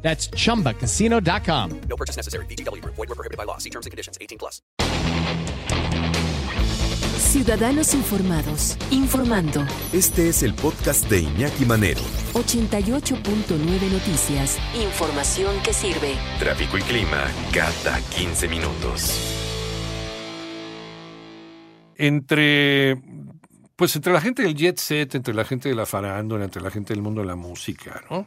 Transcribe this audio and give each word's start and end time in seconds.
That's 0.00 0.30
chumbacasino.com. 0.30 1.80
No 1.88 1.96
purchase 1.96 2.16
necessary. 2.16 2.46
BGW. 2.46 2.82
Void 2.84 2.96
were 2.96 3.14
prohibited 3.14 3.36
by 3.36 3.44
law. 3.44 3.58
See 3.58 3.70
terms 3.70 3.84
and 3.84 3.90
conditions. 3.90 4.16
18 4.20 4.38
plus. 4.38 4.62
Ciudadanos 7.18 7.92
informados, 7.92 8.78
informando. 8.90 9.66
Este 9.92 10.28
es 10.30 10.42
el 10.42 10.54
podcast 10.54 11.10
de 11.10 11.20
Iñaki 11.20 11.66
Manero. 11.66 12.00
88.9 12.32 13.90
Noticias. 13.92 14.58
Información 14.74 15.60
que 15.62 15.74
sirve. 15.74 16.14
Tráfico 16.38 16.78
y 16.78 16.82
clima 16.82 17.24
cada 17.52 18.00
15 18.16 18.48
minutos. 18.48 19.34
Entre, 21.96 22.96
pues 23.76 23.94
entre 23.96 24.12
la 24.12 24.20
gente 24.22 24.42
del 24.42 24.54
jet 24.54 24.78
set, 24.78 25.14
entre 25.14 25.34
la 25.34 25.44
gente 25.44 25.68
de 25.68 25.74
la 25.74 25.84
farándula, 25.84 26.44
entre 26.44 26.62
la 26.62 26.70
gente 26.70 26.94
del 26.94 27.02
mundo 27.02 27.20
de 27.20 27.26
la 27.26 27.36
música, 27.36 28.02
¿no? 28.10 28.26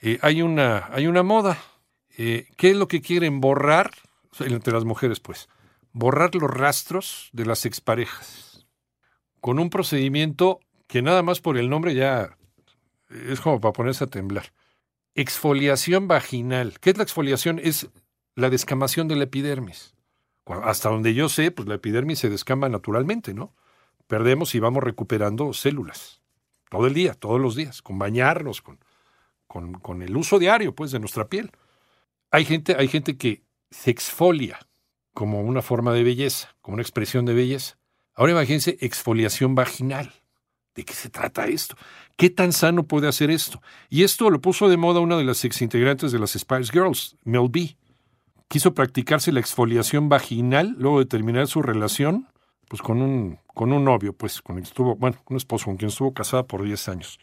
Eh, 0.00 0.18
hay, 0.22 0.42
una, 0.42 0.88
hay 0.92 1.06
una 1.06 1.22
moda. 1.22 1.58
Eh, 2.16 2.48
¿Qué 2.56 2.70
es 2.70 2.76
lo 2.76 2.88
que 2.88 3.02
quieren 3.02 3.40
borrar? 3.40 3.92
Entre 4.38 4.72
las 4.72 4.84
mujeres, 4.84 5.20
pues. 5.20 5.48
Borrar 5.92 6.34
los 6.34 6.50
rastros 6.50 7.28
de 7.32 7.46
las 7.46 7.66
exparejas. 7.66 8.66
Con 9.40 9.58
un 9.58 9.70
procedimiento 9.70 10.60
que 10.86 11.02
nada 11.02 11.22
más 11.22 11.40
por 11.40 11.58
el 11.58 11.68
nombre 11.68 11.94
ya 11.94 12.36
es 13.10 13.40
como 13.40 13.60
para 13.60 13.72
ponerse 13.72 14.04
a 14.04 14.06
temblar. 14.06 14.52
Exfoliación 15.14 16.08
vaginal. 16.08 16.78
¿Qué 16.80 16.90
es 16.90 16.96
la 16.96 17.02
exfoliación? 17.02 17.58
Es 17.58 17.88
la 18.34 18.50
descamación 18.50 19.08
de 19.08 19.16
la 19.16 19.24
epidermis. 19.24 19.94
Hasta 20.46 20.88
donde 20.88 21.14
yo 21.14 21.28
sé, 21.28 21.50
pues 21.50 21.68
la 21.68 21.76
epidermis 21.76 22.20
se 22.20 22.30
descama 22.30 22.68
naturalmente, 22.68 23.34
¿no? 23.34 23.54
Perdemos 24.06 24.54
y 24.54 24.60
vamos 24.60 24.82
recuperando 24.82 25.52
células. 25.52 26.22
Todo 26.70 26.86
el 26.86 26.94
día, 26.94 27.14
todos 27.14 27.40
los 27.40 27.54
días, 27.54 27.82
con 27.82 27.98
bañarnos, 27.98 28.62
con, 28.62 28.78
con, 29.50 29.72
con 29.72 30.00
el 30.02 30.16
uso 30.16 30.38
diario, 30.38 30.76
pues, 30.76 30.92
de 30.92 31.00
nuestra 31.00 31.26
piel. 31.26 31.50
Hay 32.30 32.44
gente, 32.44 32.76
hay 32.78 32.86
gente 32.86 33.16
que 33.16 33.42
se 33.72 33.90
exfolia 33.90 34.60
como 35.12 35.40
una 35.40 35.60
forma 35.60 35.92
de 35.92 36.04
belleza, 36.04 36.54
como 36.60 36.74
una 36.74 36.82
expresión 36.82 37.24
de 37.24 37.34
belleza. 37.34 37.76
Ahora 38.14 38.30
imagínense 38.30 38.78
exfoliación 38.80 39.56
vaginal. 39.56 40.12
¿De 40.76 40.84
qué 40.84 40.94
se 40.94 41.10
trata 41.10 41.48
esto? 41.48 41.74
¿Qué 42.16 42.30
tan 42.30 42.52
sano 42.52 42.84
puede 42.84 43.08
hacer 43.08 43.32
esto? 43.32 43.60
Y 43.88 44.04
esto 44.04 44.30
lo 44.30 44.40
puso 44.40 44.68
de 44.68 44.76
moda 44.76 45.00
una 45.00 45.16
de 45.16 45.24
las 45.24 45.44
exintegrantes 45.44 46.12
de 46.12 46.20
las 46.20 46.30
Spice 46.38 46.70
Girls, 46.70 47.16
Mel 47.24 47.48
B. 47.50 47.76
Quiso 48.46 48.72
practicarse 48.72 49.32
la 49.32 49.40
exfoliación 49.40 50.08
vaginal 50.08 50.76
luego 50.78 51.00
de 51.00 51.06
terminar 51.06 51.48
su 51.48 51.60
relación 51.60 52.28
pues 52.68 52.82
con 52.82 53.02
un, 53.02 53.40
con 53.52 53.72
un 53.72 53.82
novio, 53.82 54.12
pues 54.12 54.40
con 54.42 54.58
el 54.58 54.62
que 54.62 54.68
estuvo, 54.68 54.94
bueno, 54.94 55.16
un 55.28 55.36
esposo 55.36 55.64
con 55.64 55.76
quien 55.76 55.88
estuvo 55.88 56.14
casada 56.14 56.44
por 56.44 56.62
10 56.62 56.88
años. 56.88 57.18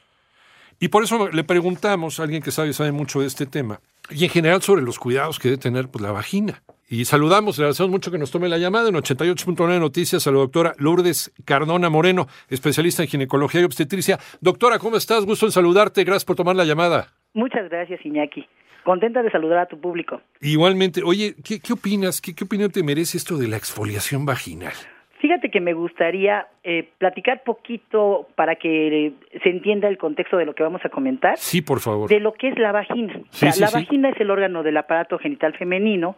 Y 0.80 0.90
por 0.90 1.04
eso 1.04 1.30
le 1.30 1.44
preguntamos 1.44 2.20
a 2.20 2.24
alguien 2.24 2.42
que 2.42 2.52
sabe, 2.52 2.74
sabe 2.74 2.92
mucho 2.92 3.22
de 3.22 3.28
este 3.28 3.46
tema, 3.46 3.80
y 4.10 4.24
en 4.24 4.30
general 4.30 4.62
sobre 4.62 4.84
los 4.84 5.00
cuidados 5.00 5.40
que 5.40 5.50
debe 5.50 5.62
tener 5.62 5.90
pues, 5.90 6.02
la 6.04 6.12
vagina. 6.12 6.62
Y 6.90 7.04
saludamos, 7.04 7.58
le 7.58 7.66
agradecemos 7.66 7.92
mucho 7.92 8.12
que 8.12 8.18
nos 8.18 8.32
tome 8.32 8.48
la 8.48 8.58
llamada 8.58 8.88
en 8.88 8.96
88.9 8.96 9.80
Noticias 9.80 10.26
a 10.26 10.32
la 10.32 10.38
doctora 10.38 10.74
Lourdes 10.78 11.34
Cardona 11.44 11.90
Moreno, 11.90 12.28
especialista 12.48 13.04
en 13.04 13.10
ginecología 13.10 13.60
y 13.60 13.66
obstetricia. 13.66 14.20
Doctora, 14.40 14.80
¿cómo 14.80 14.96
estás? 14.96 15.26
Gusto 15.26 15.48
en 15.48 15.52
saludarte. 15.52 16.06
Gracias 16.06 16.24
por 16.24 16.38
tomar 16.38 16.56
la 16.56 16.64
llamada. 16.64 17.08
Muchas 17.34 17.70
gracias, 17.70 18.06
Iñaki. 18.06 18.48
Contenta 18.86 19.22
de 19.22 19.30
saludar 19.32 19.60
a 19.60 19.66
tu 19.66 19.82
público. 19.82 20.22
Igualmente. 20.40 21.02
Oye, 21.04 21.36
¿qué, 21.44 21.60
qué 21.60 21.74
opinas? 21.74 22.22
¿Qué, 22.22 22.34
¿Qué 22.34 22.46
opinión 22.46 22.72
te 22.72 22.82
merece 22.84 23.18
esto 23.18 23.36
de 23.36 23.50
la 23.50 23.58
exfoliación 23.58 24.26
vaginal? 24.26 24.74
Fíjate 25.20 25.50
que 25.50 25.60
me 25.60 25.74
gustaría 25.74 26.48
eh, 26.64 26.90
platicar 27.00 27.44
poquito 27.44 28.28
para 28.36 28.56
que 28.56 29.08
eh, 29.08 29.14
se 29.42 29.50
entienda 29.50 29.88
el 29.88 29.98
contexto 29.98 30.38
de 30.38 30.46
lo 30.46 30.54
que 30.54 30.64
vamos 30.64 30.82
a 30.86 30.90
comentar. 30.90 31.38
Sí, 31.38 31.62
por 31.62 31.80
favor. 31.80 32.10
De 32.10 32.20
lo 32.20 32.34
que 32.34 32.50
es 32.50 32.60
la 32.60 32.72
vagina. 32.72 33.14
Sí, 33.32 33.48
o 33.48 33.52
sea, 33.52 33.52
sí, 33.52 33.62
la 33.62 33.68
sí. 33.68 33.74
vagina 33.74 34.10
es 34.10 34.20
el 34.20 34.30
órgano 34.30 34.62
del 34.62 34.78
aparato 34.78 35.18
genital 35.18 35.58
femenino 35.58 36.16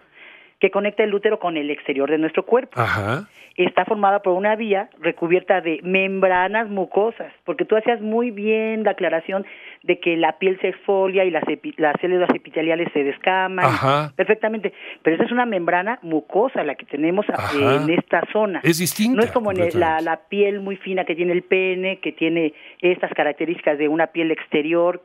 que 0.60 0.72
conecta 0.72 1.04
el 1.04 1.14
útero 1.14 1.40
con 1.40 1.58
el 1.58 1.70
exterior 1.72 2.10
de 2.10 2.18
nuestro 2.18 2.44
cuerpo. 2.46 2.80
Ajá. 2.80 3.28
Está 3.56 3.84
formada 3.84 4.22
por 4.22 4.34
una 4.34 4.56
vía 4.56 4.90
recubierta 5.02 5.60
de 5.60 5.80
membranas 5.84 6.70
mucosas, 6.70 7.34
porque 7.44 7.66
tú 7.66 7.76
hacías 7.76 8.00
muy 8.00 8.32
bien 8.32 8.84
la 8.86 8.92
aclaración 8.92 9.46
de 9.84 10.00
que 10.00 10.16
la 10.16 10.38
piel 10.38 10.58
se 10.62 10.70
exfolia 10.70 11.26
y 11.26 11.32
las, 11.32 11.44
epi- 11.44 11.74
las 11.78 11.94
células 12.00 12.30
epiteliales 12.34 12.88
se 12.94 13.04
descaman. 13.04 13.66
Ajá. 13.66 14.14
Perfectamente. 14.16 14.72
Pero 15.04 15.16
esa 15.16 15.26
es 15.26 15.32
una 15.34 15.46
membrana 15.46 16.00
mucosa 16.04 16.64
la 16.64 16.76
que 16.76 16.86
tenemos 16.86 17.26
Ajá. 17.30 17.76
en 17.84 17.90
esta 17.90 18.22
zona. 18.32 18.62
Es 18.64 18.80
distinta. 18.80 19.18
No 19.18 19.24
es 19.24 19.32
como 19.32 19.52
en 19.52 19.60
el- 19.62 19.78
la, 19.80 20.00
la 20.00 20.22
piel 20.30 20.62
muy 20.62 20.78
fina 20.78 21.04
que 21.04 21.16
tiene 21.16 21.34
el 21.34 21.44
pene, 21.44 22.00
que 22.00 22.14
tiene 22.14 22.54
estas 22.82 23.12
características 23.14 23.78
de 23.78 23.90
una 23.90 24.08
piel 24.08 24.32
exterior, 24.32 25.04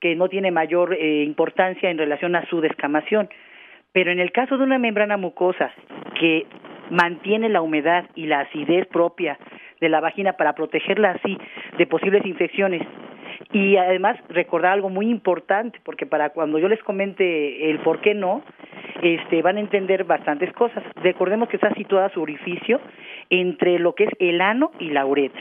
que 0.00 0.14
no 0.16 0.28
tiene 0.28 0.50
mayor 0.50 0.92
eh, 0.94 1.22
importancia 1.24 1.88
en 1.90 1.96
relación 1.96 2.36
a 2.36 2.46
su 2.50 2.60
descamación. 2.60 3.30
Pero 3.96 4.10
en 4.10 4.20
el 4.20 4.30
caso 4.30 4.58
de 4.58 4.62
una 4.62 4.78
membrana 4.78 5.16
mucosa 5.16 5.72
que 6.20 6.44
mantiene 6.90 7.48
la 7.48 7.62
humedad 7.62 8.04
y 8.14 8.26
la 8.26 8.40
acidez 8.40 8.86
propia 8.88 9.38
de 9.80 9.88
la 9.88 10.00
vagina 10.00 10.34
para 10.34 10.52
protegerla 10.52 11.12
así 11.12 11.38
de 11.78 11.86
posibles 11.86 12.26
infecciones, 12.26 12.82
y 13.52 13.76
además 13.76 14.16
recordar 14.28 14.72
algo 14.72 14.88
muy 14.88 15.08
importante, 15.08 15.80
porque 15.84 16.06
para 16.06 16.30
cuando 16.30 16.58
yo 16.58 16.68
les 16.68 16.82
comente 16.82 17.70
el 17.70 17.78
por 17.80 18.00
qué 18.00 18.14
no, 18.14 18.42
este, 19.02 19.42
van 19.42 19.56
a 19.56 19.60
entender 19.60 20.04
bastantes 20.04 20.52
cosas. 20.52 20.82
Recordemos 20.96 21.48
que 21.48 21.56
está 21.56 21.72
situada 21.74 22.08
su 22.10 22.20
orificio 22.22 22.80
entre 23.30 23.78
lo 23.78 23.94
que 23.94 24.04
es 24.04 24.10
el 24.18 24.40
ano 24.40 24.70
y 24.80 24.90
la 24.90 25.04
uretra. 25.06 25.40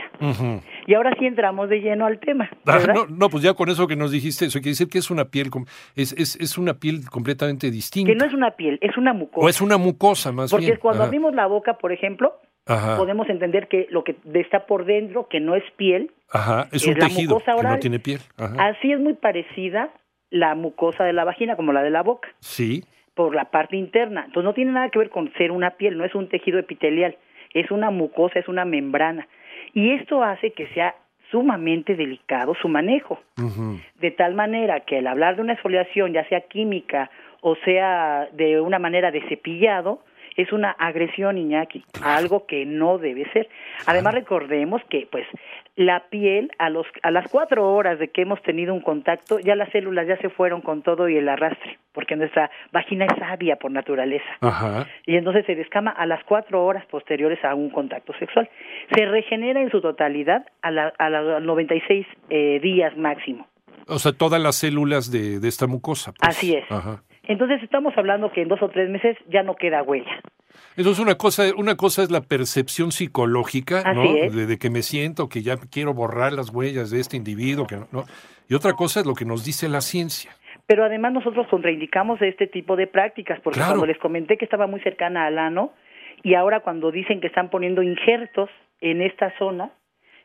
Y 0.85 0.93
ahora 0.93 1.13
sí 1.17 1.25
entramos 1.25 1.69
de 1.69 1.79
lleno 1.79 2.05
al 2.05 2.19
tema. 2.19 2.49
Ah, 2.65 2.79
no, 2.93 3.05
no, 3.07 3.29
pues 3.29 3.43
ya 3.43 3.53
con 3.53 3.69
eso 3.69 3.87
que 3.87 3.95
nos 3.95 4.11
dijiste, 4.11 4.45
eso 4.45 4.59
quiere 4.59 4.71
decir 4.71 4.89
que 4.89 4.97
es 4.99 5.09
una 5.09 5.25
piel, 5.25 5.49
es, 5.95 6.13
es, 6.13 6.35
es 6.39 6.57
una 6.57 6.75
piel 6.75 7.09
completamente 7.09 7.71
distinta. 7.71 8.11
Que 8.11 8.17
no 8.17 8.25
es 8.25 8.33
una 8.33 8.51
piel, 8.51 8.77
es 8.81 8.97
una 8.97 9.13
mucosa. 9.13 9.45
o 9.45 9.49
es 9.49 9.61
una 9.61 9.77
mucosa 9.77 10.31
más 10.31 10.51
Porque 10.51 10.67
bien. 10.67 10.79
cuando 10.79 11.01
Ajá. 11.03 11.07
abrimos 11.07 11.33
la 11.33 11.47
boca, 11.47 11.77
por 11.77 11.91
ejemplo, 11.91 12.33
Ajá. 12.65 12.97
podemos 12.97 13.29
entender 13.29 13.67
que 13.67 13.87
lo 13.89 14.03
que 14.03 14.15
está 14.33 14.65
por 14.65 14.85
dentro, 14.85 15.27
que 15.27 15.39
no 15.39 15.55
es 15.55 15.63
piel, 15.77 16.11
Ajá, 16.31 16.67
es 16.71 16.81
es 16.83 16.87
un 16.87 16.99
la 16.99 17.07
tejido 17.07 17.35
mucosa 17.35 17.55
que 17.55 17.67
no 17.67 17.79
tiene 17.79 17.99
piel. 17.99 18.19
Ajá. 18.37 18.67
así 18.67 18.91
es 18.91 18.99
muy 18.99 19.13
parecida 19.13 19.91
la 20.29 20.55
mucosa 20.55 21.03
de 21.03 21.13
la 21.13 21.23
vagina 21.23 21.55
como 21.55 21.73
la 21.73 21.83
de 21.83 21.91
la 21.91 22.01
boca. 22.01 22.29
Sí, 22.39 22.83
por 23.15 23.33
la 23.33 23.45
parte 23.45 23.77
interna. 23.77 24.25
Entonces 24.25 24.43
no 24.43 24.53
tiene 24.53 24.71
nada 24.73 24.89
que 24.89 24.99
ver 24.99 25.09
con 25.09 25.31
ser 25.33 25.51
una 25.51 25.71
piel, 25.71 25.97
no 25.97 26.05
es 26.05 26.13
un 26.13 26.29
tejido 26.29 26.59
epitelial, 26.59 27.17
es 27.53 27.71
una 27.71 27.89
mucosa, 27.89 28.39
es 28.39 28.47
una 28.47 28.65
membrana. 28.65 29.27
Y 29.73 29.91
esto 29.91 30.21
hace 30.21 30.51
que 30.51 30.67
sea 30.73 30.95
sumamente 31.31 31.95
delicado 31.95 32.53
su 32.61 32.67
manejo, 32.67 33.19
ujú. 33.37 33.79
de 33.99 34.11
tal 34.11 34.35
manera 34.35 34.81
que 34.81 34.99
al 34.99 35.07
hablar 35.07 35.35
de 35.37 35.41
una 35.41 35.53
exfoliación, 35.53 36.13
ya 36.13 36.27
sea 36.29 36.41
química 36.41 37.09
o 37.41 37.55
sea 37.63 38.27
de 38.33 38.59
una 38.59 38.79
manera 38.79 39.11
de 39.11 39.21
cepillado, 39.29 40.01
es 40.35 40.51
una 40.51 40.71
agresión, 40.71 41.37
Iñaki, 41.37 41.83
a 42.01 42.17
algo 42.17 42.45
que 42.45 42.65
no 42.65 42.97
debe 42.97 43.29
ser. 43.31 43.49
Además, 43.85 44.13
recordemos 44.13 44.81
que, 44.89 45.07
pues, 45.09 45.25
la 45.75 46.05
piel, 46.09 46.51
a, 46.57 46.69
los, 46.69 46.85
a 47.03 47.11
las 47.11 47.29
cuatro 47.29 47.73
horas 47.73 47.99
de 47.99 48.09
que 48.09 48.21
hemos 48.21 48.41
tenido 48.43 48.73
un 48.73 48.81
contacto, 48.81 49.39
ya 49.39 49.55
las 49.55 49.69
células 49.71 50.07
ya 50.07 50.17
se 50.17 50.29
fueron 50.29 50.61
con 50.61 50.81
todo 50.83 51.09
y 51.09 51.17
el 51.17 51.27
arrastre, 51.27 51.77
porque 51.93 52.15
nuestra 52.15 52.49
vagina 52.71 53.05
es 53.05 53.17
sabia 53.19 53.57
por 53.57 53.71
naturaleza. 53.71 54.25
Ajá. 54.41 54.87
Y 55.05 55.17
entonces 55.17 55.45
se 55.45 55.55
descama 55.55 55.91
a 55.91 56.05
las 56.05 56.23
cuatro 56.23 56.63
horas 56.65 56.85
posteriores 56.85 57.43
a 57.43 57.55
un 57.55 57.69
contacto 57.69 58.13
sexual. 58.19 58.49
Se 58.93 59.05
regenera 59.05 59.61
en 59.61 59.69
su 59.69 59.81
totalidad 59.81 60.45
a, 60.61 60.71
la, 60.71 60.93
a 60.97 61.09
los 61.09 61.43
96 61.43 62.05
eh, 62.29 62.59
días 62.61 62.95
máximo. 62.97 63.47
O 63.87 63.99
sea, 63.99 64.13
todas 64.13 64.41
las 64.41 64.55
células 64.55 65.11
de, 65.11 65.39
de 65.39 65.47
esta 65.47 65.67
mucosa. 65.67 66.11
pues. 66.13 66.29
Así 66.29 66.55
es. 66.55 66.63
Ajá. 66.71 67.03
Entonces 67.27 67.61
estamos 67.63 67.93
hablando 67.97 68.31
que 68.31 68.41
en 68.41 68.47
dos 68.47 68.61
o 68.61 68.69
tres 68.69 68.89
meses 68.89 69.17
ya 69.27 69.43
no 69.43 69.55
queda 69.55 69.83
huella. 69.83 70.19
Entonces 70.77 71.03
una 71.03 71.15
cosa, 71.15 71.43
una 71.57 71.75
cosa 71.75 72.03
es 72.03 72.11
la 72.11 72.21
percepción 72.21 72.91
psicológica, 72.91 73.93
¿no? 73.93 74.01
Así 74.01 74.19
es. 74.19 74.35
De, 74.35 74.45
de 74.45 74.57
que 74.57 74.69
me 74.69 74.81
siento 74.81 75.27
que 75.29 75.41
ya 75.41 75.57
quiero 75.57 75.93
borrar 75.93 76.33
las 76.33 76.49
huellas 76.49 76.91
de 76.91 76.99
este 76.99 77.17
individuo, 77.17 77.65
que 77.67 77.77
no, 77.77 77.87
¿no? 77.91 78.03
Y 78.47 78.53
otra 78.53 78.73
cosa 78.73 78.99
es 78.99 79.05
lo 79.05 79.13
que 79.15 79.25
nos 79.25 79.43
dice 79.43 79.67
la 79.67 79.81
ciencia. 79.81 80.31
Pero 80.67 80.83
además 80.83 81.13
nosotros 81.13 81.47
contraindicamos 81.47 82.21
este 82.21 82.47
tipo 82.47 82.75
de 82.75 82.87
prácticas, 82.87 83.39
porque 83.41 83.59
Claro. 83.59 83.73
cuando 83.73 83.87
les 83.87 83.97
comenté 83.99 84.37
que 84.37 84.45
estaba 84.45 84.67
muy 84.67 84.79
cercana 84.81 85.25
al 85.25 85.37
ano, 85.37 85.73
y 86.23 86.33
ahora 86.35 86.61
cuando 86.61 86.91
dicen 86.91 87.21
que 87.21 87.27
están 87.27 87.49
poniendo 87.49 87.81
injertos 87.83 88.49
en 88.81 89.01
esta 89.01 89.31
zona, 89.37 89.71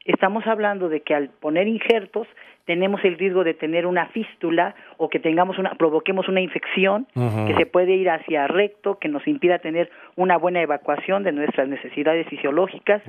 estamos 0.04 0.46
hablando 0.46 0.88
de 0.88 1.00
que 1.00 1.14
al 1.14 1.28
poner 1.28 1.68
injertos 1.68 2.26
tenemos 2.64 3.04
el 3.04 3.18
riesgo 3.18 3.44
de 3.44 3.54
tener 3.54 3.86
una 3.86 4.06
fístula 4.06 4.74
o 4.96 5.08
que 5.08 5.18
tengamos 5.18 5.58
una 5.58 5.74
provoquemos 5.74 6.28
una 6.28 6.40
infección 6.40 7.06
que 7.14 7.54
se 7.56 7.66
puede 7.66 7.94
ir 7.94 8.08
hacia 8.10 8.46
recto, 8.46 8.98
que 8.98 9.08
nos 9.08 9.26
impida 9.26 9.58
tener 9.58 9.90
una 10.16 10.36
buena 10.36 10.62
evacuación 10.62 11.22
de 11.22 11.32
nuestras 11.32 11.68
necesidades 11.68 12.28
fisiológicas, 12.28 13.02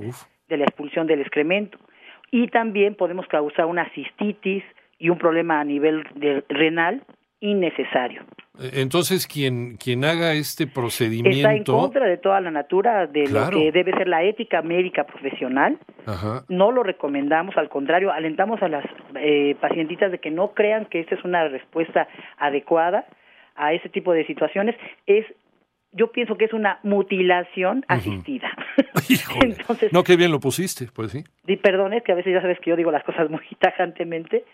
de 0.48 0.58
la 0.58 0.64
expulsión 0.64 1.08
del 1.08 1.22
excremento. 1.22 1.78
Y 2.32 2.48
también 2.48 2.96
podemos 2.96 3.28
causar 3.28 3.66
una 3.66 3.90
cistitis 3.90 4.64
y 4.98 5.10
un 5.10 5.18
problema 5.18 5.60
a 5.60 5.64
nivel 5.64 6.08
de, 6.16 6.44
renal 6.50 7.04
innecesario. 7.40 8.24
Entonces, 8.60 9.28
quien, 9.28 9.78
quien 9.78 10.04
haga 10.04 10.34
este 10.34 10.68
procedimiento... 10.68 11.38
Está 11.38 11.54
en 11.54 11.64
contra 11.64 12.06
de 12.06 12.18
toda 12.18 12.42
la 12.42 12.52
natura, 12.52 13.08
de 13.08 13.28
lo 13.28 13.50
que 13.50 13.72
debe 13.72 13.92
ser 13.94 14.08
la 14.08 14.24
ética 14.24 14.62
médica 14.62 15.06
profesional. 15.06 15.80
No 16.50 16.72
lo 16.72 16.84
recomendamos, 16.84 17.56
al 17.58 17.70
contrario, 17.70 18.12
alentamos 18.12 18.62
a 18.62 18.68
las 18.68 18.86
eh, 19.16 19.56
pacientitas 19.62 20.12
de 20.12 20.20
que 20.20 20.32
no 20.32 20.54
crean 20.54 20.86
que 20.86 21.00
esta 21.00 21.16
es 21.16 21.24
una 21.24 21.48
respuesta 21.48 22.08
adecuada 22.38 23.06
a 23.56 23.74
este 23.74 23.90
tipo 23.90 24.14
de 24.14 24.26
situaciones. 24.26 24.76
Es 25.06 25.26
yo 25.94 26.12
pienso 26.12 26.38
que 26.38 26.46
es 26.46 26.54
una 26.54 26.80
mutilación 26.84 27.84
asistida. 27.88 28.50
Entonces, 29.42 29.92
no, 29.92 30.04
qué 30.04 30.16
bien 30.16 30.32
lo 30.32 30.40
pusiste, 30.40 30.88
pues 30.94 31.12
sí. 31.12 31.24
Y 31.48 31.58
perdón, 31.58 31.94
es 31.94 32.04
que 32.04 32.14
a 32.14 32.16
veces 32.16 32.34
ya 32.34 32.42
sabes 32.42 32.60
que 32.60 32.70
yo 32.70 32.76
digo 32.76 32.92
las 32.92 33.04
cosas 33.04 33.30
muy 33.30 33.42
tajantemente, 33.60 34.46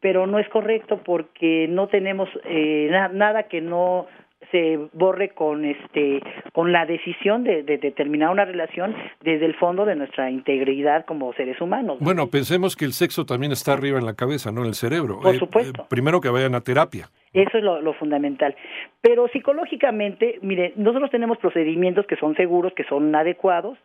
pero 0.00 0.26
no 0.26 0.38
es 0.38 0.48
correcto 0.48 1.00
porque 1.04 1.66
no 1.68 1.88
tenemos 1.88 2.28
eh, 2.44 2.90
nada 3.12 3.44
que 3.44 3.60
no 3.60 4.06
se 4.50 4.78
borre 4.92 5.30
con 5.30 5.64
este 5.64 6.20
con 6.52 6.72
la 6.72 6.86
decisión 6.86 7.44
de, 7.44 7.62
de, 7.62 7.78
terminar 7.92 8.30
una 8.30 8.44
relación 8.44 8.94
desde 9.20 9.46
el 9.46 9.54
fondo 9.54 9.84
de 9.84 9.94
nuestra 9.94 10.30
integridad 10.30 11.04
como 11.04 11.32
seres 11.34 11.60
humanos. 11.60 11.98
Bueno, 12.00 12.28
pensemos 12.28 12.74
que 12.74 12.84
el 12.84 12.92
sexo 12.92 13.24
también 13.26 13.52
está 13.52 13.74
arriba 13.74 13.98
en 13.98 14.06
la 14.06 14.14
cabeza, 14.14 14.50
no 14.50 14.62
en 14.62 14.68
el 14.68 14.74
cerebro. 14.74 15.20
Por 15.20 15.34
eh, 15.34 15.38
supuesto. 15.38 15.82
Eh, 15.82 15.86
primero 15.88 16.20
que 16.20 16.30
vayan 16.30 16.54
a 16.54 16.62
terapia. 16.62 17.10
Eso 17.32 17.58
es 17.58 17.64
lo, 17.64 17.80
lo, 17.80 17.92
fundamental. 17.94 18.56
Pero 19.00 19.28
psicológicamente, 19.28 20.38
mire, 20.42 20.72
nosotros 20.76 21.10
tenemos 21.10 21.38
procedimientos 21.38 22.06
que 22.06 22.16
son 22.16 22.34
seguros, 22.34 22.72
que 22.74 22.84
son 22.84 23.14
adecuados, 23.14 23.78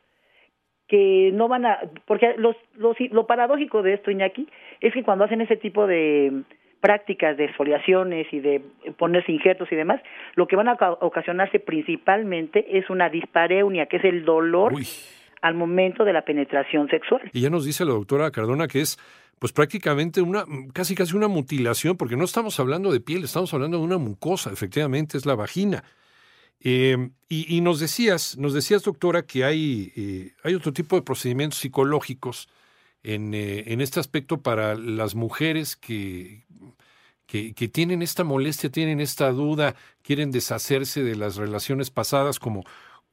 que 0.88 1.32
no 1.34 1.48
van 1.48 1.66
a, 1.66 1.80
porque 2.06 2.36
los, 2.38 2.56
los, 2.76 2.96
lo 3.12 3.26
paradójico 3.26 3.82
de 3.82 3.94
esto, 3.94 4.12
Iñaki, 4.12 4.48
es 4.82 4.94
que 4.94 5.04
cuando 5.04 5.26
hacen 5.26 5.42
ese 5.42 5.58
tipo 5.58 5.88
de 5.88 6.44
prácticas 6.80 7.36
de 7.38 7.46
exfoliaciones 7.46 8.28
y 8.32 8.40
de 8.40 8.62
ponerse 8.98 9.32
injertos 9.32 9.72
y 9.72 9.76
demás, 9.76 10.00
lo 10.36 10.48
que 10.48 10.56
van 10.56 10.68
a 10.68 10.78
ocasionarse 11.02 11.60
principalmente 11.60 12.78
es 12.78 12.90
una 12.92 13.10
dispareunia, 13.10 13.88
que 13.88 13.98
es 13.98 14.06
el 14.06 14.24
dolor 14.24 14.74
al 15.42 15.56
momento 15.56 16.06
de 16.06 16.14
la 16.14 16.22
penetración 16.22 16.88
sexual. 16.90 17.22
Y 17.34 17.42
ya 17.42 17.50
nos 17.50 17.66
dice 17.66 17.86
la 17.86 17.94
doctora 17.94 18.30
Cardona 18.30 18.68
que 18.68 18.82
es 18.82 19.00
pues 19.40 19.52
prácticamente 19.52 20.22
una, 20.22 20.46
casi 20.74 20.96
casi 20.96 21.16
una 21.16 21.28
mutilación, 21.28 21.98
porque 21.98 22.16
no 22.16 22.24
estamos 22.24 22.60
hablando 22.60 22.92
de 22.92 23.00
piel, 23.00 23.24
estamos 23.24 23.54
hablando 23.54 23.78
de 23.78 23.84
una 23.84 23.98
mucosa, 23.98 24.52
efectivamente 24.52 25.18
es 25.18 25.26
la 25.26 25.36
vagina. 25.36 25.84
Em, 26.60 27.12
y, 27.30 27.62
nos 27.62 27.80
decías, 27.80 28.38
nos 28.38 28.54
decías, 28.54 28.84
doctora, 28.84 29.24
que 29.24 29.44
hay, 29.44 29.92
eh, 29.96 30.34
hay 30.44 30.56
otro 30.56 30.74
tipo 30.74 30.96
de 30.96 31.02
procedimientos 31.02 31.60
psicológicos 31.60 32.48
en, 33.04 33.34
eh, 33.34 33.66
en 33.68 33.82
este 33.82 34.00
aspecto 34.00 34.42
para 34.42 34.76
las 34.76 35.16
mujeres 35.16 35.76
que, 35.76 36.46
que, 37.28 37.54
que, 37.54 37.68
tienen 37.68 38.02
esta 38.02 38.24
molestia, 38.24 38.72
tienen 38.72 39.00
esta 39.00 39.32
duda, 39.32 39.76
quieren 40.02 40.32
deshacerse 40.32 41.04
de 41.04 41.16
las 41.16 41.36
relaciones 41.36 41.92
pasadas, 41.92 42.40
como, 42.40 42.64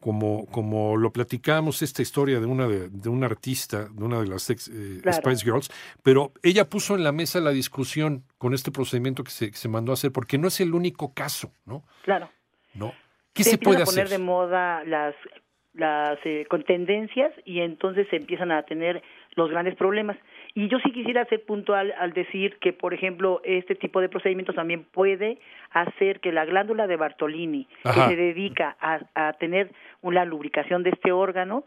como, 0.02 0.46
como 0.46 0.96
lo 0.96 1.12
platicamos, 1.12 1.80
esta 1.80 2.02
historia 2.02 2.40
de 2.40 2.46
una, 2.46 2.66
de, 2.66 2.88
de 2.88 3.08
una 3.08 3.26
artista, 3.26 3.84
de 3.84 4.02
una 4.02 4.20
de 4.20 4.26
las 4.26 4.50
eh, 4.50 4.56
Spice 4.56 5.44
Girls, 5.44 5.70
pero 6.02 6.32
ella 6.42 6.68
puso 6.68 6.96
en 6.96 7.04
la 7.04 7.12
mesa 7.12 7.40
la 7.40 7.50
discusión 7.50 8.24
con 8.36 8.52
este 8.52 8.72
procedimiento 8.72 9.22
que 9.22 9.30
se, 9.30 9.52
se 9.52 9.68
mandó 9.68 9.92
a 9.92 9.94
hacer, 9.94 10.10
porque 10.10 10.38
no 10.38 10.48
es 10.48 10.60
el 10.60 10.74
único 10.74 11.14
caso, 11.14 11.52
¿no? 11.66 11.84
Claro. 12.02 12.30
¿No? 12.74 12.92
¿Qué 13.34 13.44
se, 13.44 13.58
puede 13.58 13.82
hacer? 13.82 14.04
poner 14.04 14.08
de 14.08 14.18
moda 14.18 14.84
las 14.84 15.14
las 15.74 16.18
eh, 16.24 16.44
con 16.50 16.64
tendencias 16.64 17.32
y 17.46 17.60
entonces 17.60 18.06
se 18.10 18.16
empiezan 18.16 18.52
a 18.52 18.62
tener 18.64 19.02
los 19.36 19.50
grandes 19.50 19.74
problemas. 19.74 20.18
Y 20.54 20.68
yo 20.68 20.78
sí 20.80 20.92
quisiera 20.92 21.24
ser 21.26 21.46
puntual 21.46 21.94
al 21.98 22.12
decir 22.12 22.58
que, 22.58 22.74
por 22.74 22.92
ejemplo, 22.92 23.40
este 23.42 23.74
tipo 23.74 24.02
de 24.02 24.10
procedimientos 24.10 24.54
también 24.54 24.84
puede 24.84 25.38
hacer 25.70 26.20
que 26.20 26.30
la 26.30 26.44
glándula 26.44 26.86
de 26.86 26.96
Bartolini, 26.96 27.66
que 27.84 28.00
se 28.08 28.16
dedica 28.16 28.76
a, 28.80 29.00
a 29.14 29.32
tener 29.34 29.72
una 30.02 30.26
lubricación 30.26 30.82
de 30.82 30.90
este 30.90 31.10
órgano, 31.10 31.64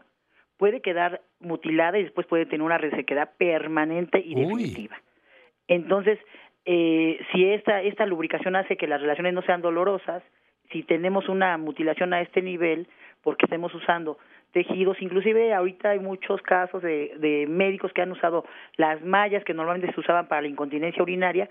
puede 0.56 0.80
quedar 0.80 1.22
mutilada 1.40 1.98
y 1.98 2.04
después 2.04 2.26
puede 2.28 2.46
tener 2.46 2.62
una 2.62 2.78
resequedad 2.78 3.32
permanente 3.36 4.22
y 4.24 4.36
definitiva. 4.36 4.96
Entonces, 5.68 6.18
eh, 6.64 7.18
si 7.32 7.44
esta, 7.44 7.82
esta 7.82 8.06
lubricación 8.06 8.56
hace 8.56 8.76
que 8.76 8.86
las 8.86 9.00
relaciones 9.00 9.34
no 9.34 9.42
sean 9.42 9.62
dolorosas, 9.62 10.22
si 10.70 10.82
tenemos 10.82 11.28
una 11.28 11.56
mutilación 11.58 12.12
a 12.12 12.20
este 12.20 12.42
nivel, 12.42 12.88
porque 13.22 13.46
estemos 13.46 13.74
usando 13.74 14.18
tejidos, 14.52 15.00
inclusive 15.02 15.52
ahorita 15.52 15.90
hay 15.90 15.98
muchos 15.98 16.40
casos 16.42 16.82
de, 16.82 17.12
de 17.18 17.46
médicos 17.46 17.92
que 17.92 18.02
han 18.02 18.12
usado 18.12 18.44
las 18.76 19.04
mallas 19.04 19.44
que 19.44 19.52
normalmente 19.52 19.92
se 19.92 20.00
usaban 20.00 20.28
para 20.28 20.42
la 20.42 20.48
incontinencia 20.48 21.02
urinaria 21.02 21.48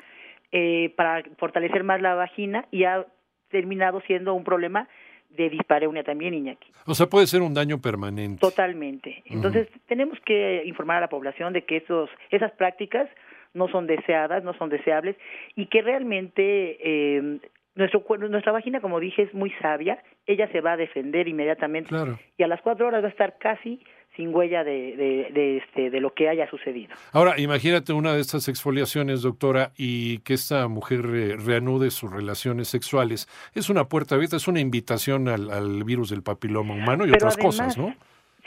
eh, 0.51 0.93
para 0.95 1.23
fortalecer 1.37 1.83
más 1.83 2.01
la 2.01 2.15
vagina 2.15 2.65
y 2.71 2.85
ha 2.85 3.05
terminado 3.49 4.01
siendo 4.07 4.33
un 4.33 4.43
problema 4.43 4.87
de 5.29 5.49
dispareunia 5.49 6.03
también, 6.03 6.33
Iñaki. 6.33 6.71
O 6.85 6.93
sea, 6.93 7.07
puede 7.07 7.27
ser 7.27 7.41
un 7.41 7.53
daño 7.53 7.81
permanente. 7.81 8.39
Totalmente. 8.39 9.21
Entonces, 9.25 9.67
tenemos 9.87 10.17
que 10.21 10.63
informar 10.65 10.97
a 10.97 11.01
la 11.01 11.09
población 11.09 11.51
de 11.51 11.63
que 11.65 11.77
esos, 11.77 12.09
esas 12.29 12.51
prácticas 12.53 13.09
no 13.53 13.67
son 13.67 13.87
deseadas, 13.87 14.43
no 14.43 14.53
son 14.53 14.69
deseables 14.69 15.15
y 15.55 15.65
que 15.65 15.81
realmente 15.81 16.77
eh, 16.79 17.39
nuestro, 17.75 18.03
nuestra 18.29 18.51
vagina, 18.51 18.79
como 18.79 18.99
dije, 18.99 19.23
es 19.23 19.33
muy 19.33 19.51
sabia, 19.61 20.01
ella 20.25 20.47
se 20.51 20.61
va 20.61 20.73
a 20.73 20.77
defender 20.77 21.27
inmediatamente 21.27 21.93
y 22.37 22.43
a 22.43 22.47
las 22.47 22.61
cuatro 22.61 22.87
horas 22.87 23.03
va 23.03 23.07
a 23.07 23.11
estar 23.11 23.37
casi 23.37 23.81
sin 24.15 24.33
huella 24.33 24.63
de, 24.63 25.29
de, 25.33 25.57
este, 25.57 25.89
de 25.89 25.99
lo 25.99 26.13
que 26.13 26.29
haya 26.29 26.49
sucedido. 26.49 26.95
Ahora, 27.11 27.37
imagínate 27.37 27.91
una 27.91 28.13
de 28.13 28.21
estas 28.21 28.47
exfoliaciones, 28.47 29.21
doctora, 29.21 29.71
y 29.77 30.19
que 30.19 30.33
esta 30.33 30.69
mujer 30.69 31.01
reanude 31.01 31.91
sus 31.91 32.11
relaciones 32.11 32.69
sexuales. 32.69 33.27
Es 33.53 33.69
una 33.69 33.89
puerta 33.89 34.15
abierta, 34.15 34.37
es 34.37 34.47
una 34.47 34.61
invitación 34.61 35.27
al, 35.27 35.83
virus 35.83 36.09
del 36.09 36.23
papiloma 36.23 36.73
humano 36.75 37.05
y 37.05 37.11
otras 37.11 37.35
cosas, 37.35 37.77
¿no? 37.77 37.93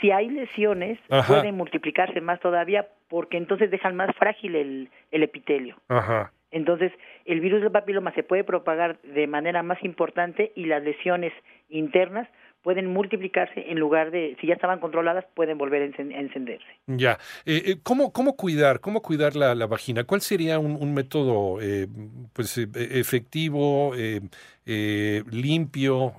Si 0.01 0.11
hay 0.11 0.29
lesiones, 0.29 0.97
pueden 1.27 1.55
multiplicarse 1.55 2.19
más 2.19 2.39
todavía 2.39 2.87
porque 3.09 3.37
entonces 3.37 3.69
dejan 3.69 3.95
más 3.95 4.15
frágil 4.15 4.55
el, 4.55 4.89
el 5.11 5.23
epitelio. 5.23 5.75
Ajá. 5.87 6.31
Entonces, 6.51 6.91
el 7.25 7.41
virus 7.41 7.61
del 7.61 7.71
papiloma 7.71 8.13
se 8.13 8.23
puede 8.23 8.43
propagar 8.43 8.99
de 9.01 9.27
manera 9.27 9.63
más 9.63 9.83
importante 9.83 10.51
y 10.55 10.65
las 10.65 10.83
lesiones 10.83 11.33
internas 11.69 12.27
pueden 12.63 12.87
multiplicarse 12.87 13.71
en 13.71 13.79
lugar 13.79 14.11
de, 14.11 14.35
si 14.41 14.47
ya 14.47 14.53
estaban 14.53 14.79
controladas, 14.79 15.25
pueden 15.33 15.57
volver 15.57 15.81
a 15.81 15.85
encenderse. 15.85 16.67
Ya. 16.87 17.17
Eh, 17.45 17.61
eh, 17.65 17.75
¿cómo, 17.83 18.11
¿Cómo 18.11 18.35
cuidar 18.35 18.81
cómo 18.81 19.01
cuidar 19.01 19.35
la, 19.35 19.55
la 19.55 19.65
vagina? 19.65 20.03
¿Cuál 20.03 20.21
sería 20.21 20.59
un, 20.59 20.93
método 20.93 21.61
eh, 21.61 21.87
pues, 22.33 22.57
efectivo, 22.57 23.93
limpio, 24.65 26.13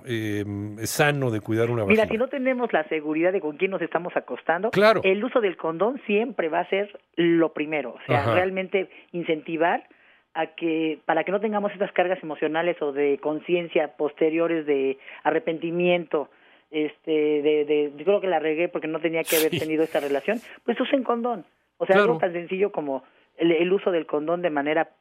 sano 0.83 1.29
de 1.29 1.41
cuidar 1.41 1.69
una 1.69 1.83
vagina? 1.83 2.03
Mira, 2.03 2.11
si 2.11 2.17
no 2.17 2.27
tenemos 2.27 2.73
la 2.73 2.87
seguridad 2.87 3.31
de 3.31 3.39
con 3.39 3.57
quién 3.57 3.71
nos 3.71 3.81
estamos 3.81 4.15
acostando, 4.15 4.71
claro. 4.71 5.01
el 5.03 5.23
uso 5.23 5.41
del 5.41 5.57
condón 5.57 6.01
siempre 6.07 6.49
va 6.49 6.61
a 6.61 6.69
ser 6.69 6.99
lo 7.15 7.53
primero. 7.53 7.91
O 7.93 7.99
sea, 8.07 8.33
realmente 8.33 8.89
incentivar 9.11 9.87
a 10.33 10.47
que 10.47 10.99
para 11.05 11.23
que 11.23 11.31
no 11.31 11.39
tengamos 11.39 11.71
estas 11.73 11.91
cargas 11.91 12.21
emocionales 12.23 12.81
o 12.81 12.91
de 12.91 13.17
conciencia 13.19 13.95
posteriores 13.97 14.65
de 14.65 14.97
arrepentimiento 15.23 16.29
este 16.69 17.11
de, 17.11 17.65
de 17.65 17.93
yo 17.97 18.05
creo 18.05 18.21
que 18.21 18.27
la 18.27 18.39
regué 18.39 18.69
porque 18.69 18.87
no 18.87 18.99
tenía 18.99 19.23
que 19.23 19.35
haber 19.35 19.51
tenido 19.51 19.83
esta 19.83 19.99
relación 19.99 20.39
pues 20.63 20.79
usen 20.79 21.03
condón. 21.03 21.45
O 21.77 21.85
sea 21.85 21.97
algo 21.97 22.17
tan 22.17 22.31
sencillo 22.31 22.71
como 22.71 23.03
el, 23.37 23.51
el, 23.51 23.73
uso 23.73 23.91
del 23.91 24.05
condón 24.05 24.41
de 24.41 24.51
manera 24.51 24.91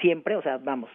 siempre 0.00 0.36
o 0.36 0.42
sea 0.42 0.58
vamos. 0.58 0.90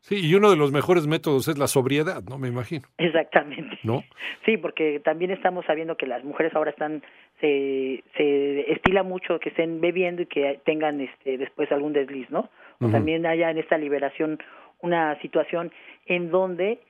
Sí 0.00 0.26
y 0.26 0.34
uno 0.34 0.50
de 0.50 0.56
los 0.56 0.72
mejores 0.72 1.06
métodos 1.06 1.48
es 1.48 1.56
la 1.56 1.66
sobriedad 1.66 2.22
no 2.28 2.36
me 2.36 2.48
imagino. 2.48 2.88
Exactamente. 2.98 3.78
No 3.84 4.04
sí 4.44 4.58
porque 4.58 5.00
también 5.00 5.30
estamos 5.30 5.64
sabiendo 5.64 5.96
que 5.96 6.06
las 6.06 6.24
mujeres 6.24 6.54
ahora 6.54 6.72
están 6.72 7.02
se 7.40 8.04
se 8.18 8.70
estila 8.72 9.02
mucho 9.02 9.40
que 9.40 9.48
estén 9.48 9.80
bebiendo 9.80 10.22
y 10.22 10.26
que 10.26 10.60
tengan 10.66 11.00
este 11.00 11.38
después 11.38 11.72
algún 11.72 11.94
desliz 11.94 12.28
no 12.30 12.50
también 12.80 13.26
haya 13.26 13.50
en 13.50 13.58
esta 13.58 13.76
liberación 13.76 14.38
una 14.80 15.20
situación 15.20 15.70
en 16.06 16.30
donde 16.30 16.80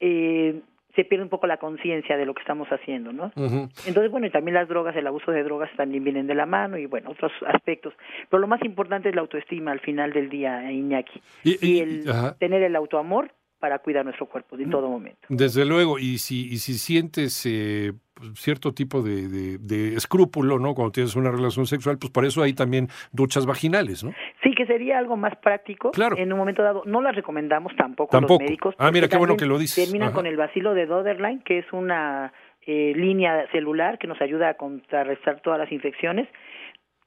eh, 0.00 0.60
se 0.94 1.04
pierde 1.04 1.24
un 1.24 1.28
poco 1.28 1.46
la 1.46 1.56
conciencia 1.56 2.16
de 2.16 2.24
lo 2.24 2.34
que 2.34 2.40
estamos 2.40 2.68
haciendo, 2.68 3.12
¿no? 3.12 3.32
Entonces, 3.34 4.10
bueno, 4.10 4.26
y 4.26 4.30
también 4.30 4.54
las 4.54 4.68
drogas, 4.68 4.94
el 4.96 5.06
abuso 5.06 5.32
de 5.32 5.42
drogas 5.42 5.70
también 5.76 6.04
vienen 6.04 6.26
de 6.26 6.34
la 6.34 6.46
mano 6.46 6.78
y, 6.78 6.86
bueno, 6.86 7.10
otros 7.10 7.32
aspectos. 7.46 7.94
Pero 8.30 8.40
lo 8.40 8.46
más 8.46 8.64
importante 8.64 9.08
es 9.08 9.14
la 9.14 9.22
autoestima 9.22 9.72
al 9.72 9.80
final 9.80 10.12
del 10.12 10.28
día, 10.28 10.70
Iñaki. 10.70 11.20
Y, 11.42 11.80
el 11.80 12.04
tener 12.38 12.62
el 12.62 12.76
autoamor 12.76 13.32
para 13.58 13.78
cuidar 13.78 14.04
nuestro 14.04 14.26
cuerpo 14.26 14.56
en 14.56 14.70
todo 14.70 14.88
momento. 14.88 15.20
Desde 15.28 15.64
luego, 15.64 15.98
y 15.98 16.18
si, 16.18 16.52
y 16.52 16.58
si 16.58 16.74
sientes 16.74 17.46
eh, 17.46 17.94
pues, 18.12 18.38
cierto 18.38 18.74
tipo 18.74 19.02
de, 19.02 19.26
de, 19.26 19.58
de, 19.58 19.94
escrúpulo, 19.96 20.58
¿no? 20.58 20.74
Cuando 20.74 20.92
tienes 20.92 21.16
una 21.16 21.30
relación 21.30 21.66
sexual, 21.66 21.98
pues 21.98 22.12
por 22.12 22.26
eso 22.26 22.42
hay 22.42 22.52
también 22.52 22.88
duchas 23.10 23.46
vaginales, 23.46 24.04
¿no? 24.04 24.12
Sí, 24.44 24.54
que 24.54 24.66
sería 24.66 24.98
algo 24.98 25.16
más 25.16 25.34
práctico. 25.36 25.90
Claro. 25.90 26.16
En 26.16 26.32
un 26.32 26.38
momento 26.38 26.62
dado, 26.62 26.82
no 26.84 27.00
las 27.00 27.16
recomendamos 27.16 27.74
tampoco, 27.76 28.10
Tampoco. 28.12 28.34
los 28.34 28.48
médicos. 28.48 28.74
Ah, 28.78 28.90
mira, 28.92 29.08
qué 29.08 29.16
bueno 29.16 29.36
que 29.36 29.46
lo 29.46 29.58
dices. 29.58 29.86
Terminan 29.86 30.08
Ajá. 30.08 30.14
con 30.16 30.26
el 30.26 30.36
bacilo 30.36 30.74
de 30.74 30.86
Doderline, 30.86 31.42
que 31.42 31.58
es 31.58 31.72
una 31.72 32.32
eh, 32.66 32.92
línea 32.94 33.46
celular 33.50 33.98
que 33.98 34.06
nos 34.06 34.20
ayuda 34.20 34.50
a 34.50 34.54
contrarrestar 34.54 35.40
todas 35.40 35.58
las 35.58 35.72
infecciones. 35.72 36.28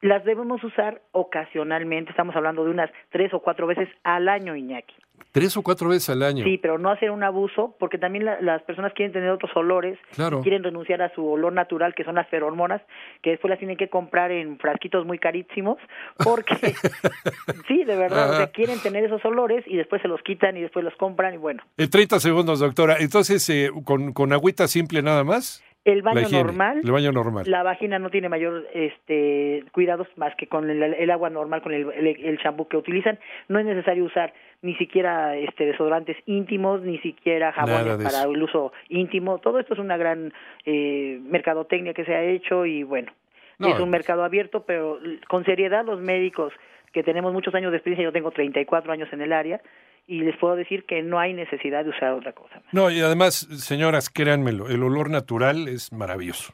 Las 0.01 0.23
debemos 0.25 0.63
usar 0.63 1.01
ocasionalmente, 1.11 2.11
estamos 2.11 2.35
hablando 2.35 2.63
de 2.63 2.71
unas 2.71 2.91
tres 3.09 3.33
o 3.33 3.39
cuatro 3.39 3.65
veces 3.65 3.89
al 4.03 4.29
año, 4.29 4.55
Iñaki. 4.55 4.95
Tres 5.39 5.57
o 5.57 5.61
cuatro 5.61 5.89
veces 5.89 6.09
al 6.09 6.23
año. 6.23 6.43
Sí, 6.43 6.57
pero 6.57 6.77
no 6.77 6.89
hacer 6.89 7.11
un 7.11 7.23
abuso, 7.23 7.75
porque 7.79 7.97
también 7.97 8.25
la- 8.25 8.41
las 8.41 8.61
personas 8.63 8.93
quieren 8.93 9.13
tener 9.13 9.29
otros 9.29 9.51
olores, 9.55 9.97
Claro. 10.15 10.41
quieren 10.41 10.63
renunciar 10.63 11.01
a 11.01 11.13
su 11.13 11.25
olor 11.25 11.53
natural, 11.53 11.93
que 11.95 12.03
son 12.03 12.15
las 12.15 12.27
feromonas, 12.29 12.81
que 13.21 13.31
después 13.31 13.49
las 13.49 13.59
tienen 13.59 13.77
que 13.77 13.89
comprar 13.89 14.31
en 14.31 14.57
frasquitos 14.59 15.05
muy 15.05 15.19
carísimos, 15.19 15.77
porque 16.23 16.55
sí, 17.67 17.83
de 17.83 17.95
verdad, 17.95 18.31
o 18.31 18.37
sea, 18.37 18.47
quieren 18.51 18.79
tener 18.79 19.03
esos 19.03 19.23
olores 19.25 19.63
y 19.67 19.75
después 19.77 20.01
se 20.01 20.07
los 20.07 20.21
quitan 20.21 20.57
y 20.57 20.61
después 20.61 20.83
los 20.83 20.95
compran 20.95 21.33
y 21.33 21.37
bueno. 21.37 21.63
En 21.77 21.89
30 21.89 22.19
segundos, 22.19 22.59
doctora. 22.59 22.97
Entonces, 22.99 23.47
eh, 23.49 23.69
con, 23.85 24.13
con 24.13 24.33
agüita 24.33 24.67
simple 24.67 25.01
nada 25.01 25.23
más. 25.23 25.63
El 25.87 26.01
baño 26.01 26.21
higiene, 26.21 26.43
normal, 26.43 26.81
El 26.83 26.91
baño 26.91 27.11
normal. 27.11 27.43
la 27.47 27.63
vagina 27.63 27.97
no 27.97 28.09
tiene 28.09 28.27
mayor 28.29 28.67
este 28.73 29.63
cuidados 29.71 30.07
más 30.17 30.35
que 30.35 30.47
con 30.47 30.69
el, 30.69 30.83
el 30.83 31.09
agua 31.11 31.29
normal, 31.29 31.61
con 31.61 31.73
el, 31.73 31.89
el, 31.93 32.07
el 32.07 32.37
shampoo 32.37 32.67
que 32.67 32.77
utilizan. 32.77 33.17
No 33.47 33.57
es 33.59 33.65
necesario 33.65 34.03
usar 34.03 34.33
ni 34.61 34.75
siquiera 34.75 35.35
este 35.37 35.65
desodorantes 35.65 36.17
íntimos, 36.25 36.81
ni 36.81 36.97
siquiera 36.99 37.51
jabones 37.53 37.97
para 37.97 38.21
eso. 38.21 38.31
el 38.31 38.43
uso 38.43 38.73
íntimo. 38.89 39.39
Todo 39.39 39.59
esto 39.59 39.73
es 39.75 39.79
una 39.79 39.97
gran 39.97 40.33
eh, 40.65 41.19
mercadotecnia 41.23 41.93
que 41.93 42.03
se 42.05 42.13
ha 42.13 42.23
hecho 42.23 42.65
y 42.65 42.83
bueno, 42.83 43.11
No, 43.57 43.69
es 43.69 43.79
un 43.79 43.89
mercado 43.89 44.23
abierto, 44.23 44.63
pero 44.65 44.99
con 45.29 45.45
seriedad 45.45 45.85
los 45.85 46.01
médicos 46.01 46.51
que 46.91 47.03
tenemos 47.03 47.31
muchos 47.31 47.53
años 47.55 47.71
de 47.71 47.77
experiencia, 47.77 48.03
yo 48.03 48.11
tengo 48.11 48.31
34 48.31 48.91
años 48.91 49.07
en 49.13 49.21
el 49.21 49.31
área 49.31 49.61
y 50.07 50.21
les 50.21 50.37
puedo 50.37 50.55
decir 50.55 50.85
que 50.85 51.03
no 51.03 51.19
hay 51.19 51.33
necesidad 51.33 51.83
de 51.83 51.91
usar 51.91 52.13
otra 52.13 52.31
cosa. 52.31 52.61
No, 52.71 52.89
y 52.89 53.01
además, 53.01 53.47
señoras, 53.51 54.09
créanmelo, 54.09 54.69
el 54.69 54.81
olor 54.81 55.09
natural 55.09 55.67
es 55.67 55.91
maravilloso. 55.91 56.53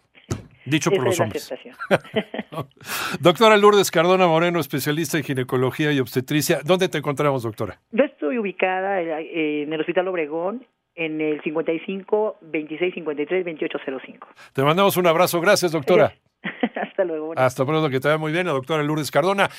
Dicho 0.66 0.92
por 0.92 1.04
los 1.04 1.20
hombres. 1.20 1.54
Doctora 3.20 3.58
Lourdes 3.58 3.92
Cardona 3.92 4.28
Moreno, 4.28 4.60
especialista 4.60 5.18
en 5.18 5.24
ginecología 5.24 5.92
y 5.92 6.00
obstetricia. 6.00 6.60
¿Dónde 6.64 6.88
te 6.88 7.00
encontramos, 7.00 7.44
doctora? 7.44 7.82
Yo 7.92 8.06
estoy 8.06 8.38
ubicada 8.38 9.02
eh, 9.02 9.64
en 9.64 9.74
el 9.74 9.82
Hospital 9.82 10.08
Obregón 10.08 10.66
en 10.96 11.20
el 11.20 11.42
55 11.42 12.38
26 12.42 12.94
53 12.94 13.46
28 13.46 13.78
05. 14.06 14.28
Te 14.54 14.64
mandamos 14.64 14.96
un 14.96 15.08
abrazo. 15.08 15.42
Gracias, 15.42 15.72
doctora. 15.72 16.14
Hasta 16.76 17.04
luego. 17.04 17.34
Hasta 17.36 17.66
pronto, 17.66 17.90
que 17.90 18.00
te 18.00 18.08
vaya 18.08 18.18
muy 18.18 18.32
bien, 18.32 18.46
la 18.46 18.54
doctora 18.54 18.84
Lourdes 18.84 19.12
Cardona. 19.12 19.50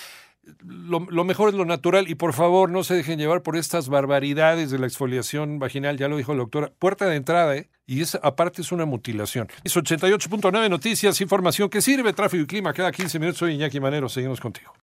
Lo, 0.63 1.01
mejor 1.25 1.49
es 1.49 1.55
lo 1.55 1.65
natural 1.65 2.09
y 2.09 2.15
por 2.15 2.33
favor 2.33 2.71
no 2.71 2.85
se 2.85 2.95
dejen 2.95 3.19
llevar 3.19 3.43
por 3.43 3.57
estas 3.57 3.89
barbaridades 3.89 4.71
de 4.71 4.79
la 4.79 4.87
exfoliación 4.87 5.59
vaginal, 5.59 5.97
ya 5.97 6.09
lo 6.09 6.17
dijo 6.17 6.33
la 6.35 6.41
doctora. 6.41 6.73
Puerta 6.79 7.07
de 7.07 7.17
entrada, 7.17 7.57
¿eh? 7.57 7.71
Y 7.87 8.01
es, 8.01 8.15
aparte 8.23 8.63
es 8.63 8.73
una 8.73 8.85
mutilación. 8.85 9.49
Es 9.63 9.77
88.9 9.77 10.71
Noticias, 10.71 11.21
información 11.21 11.69
que 11.69 11.81
sirve, 11.81 12.13
tráfico 12.13 12.43
y 12.43 12.47
clima 12.47 12.73
cada 12.73 12.93
15 12.93 13.19
minutos. 13.19 13.39
Soy 13.39 13.55
Iñaki 13.55 13.81
Manero, 13.81 14.09
seguimos 14.09 14.41
contigo. 14.41 14.75